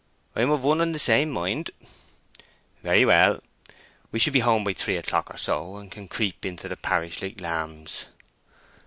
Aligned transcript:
"I 0.35 0.41
am 0.41 0.49
of 0.49 0.63
one 0.63 0.81
and 0.81 0.95
the 0.95 0.97
same 0.97 1.29
mind." 1.29 1.69
"Very 2.81 3.05
well. 3.05 3.39
We 4.11 4.17
shall 4.17 4.33
be 4.33 4.39
home 4.39 4.63
by 4.63 4.73
three 4.73 4.97
o'clock 4.97 5.31
or 5.31 5.37
so, 5.37 5.75
and 5.77 5.91
can 5.91 6.07
creep 6.07 6.43
into 6.43 6.67
the 6.67 6.75
parish 6.75 7.21
like 7.21 7.39
lambs." 7.39 8.07